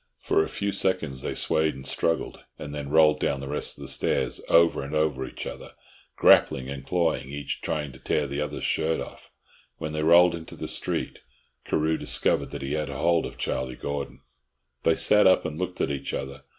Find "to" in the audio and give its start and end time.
7.91-7.99